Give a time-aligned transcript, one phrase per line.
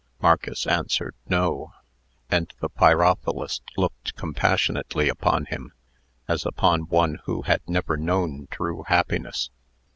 [0.19, 1.73] Marcus answered "No;"
[2.31, 5.73] and the pyrophilist looked compassionately upon him,
[6.27, 9.51] as upon one who had never known true happiness.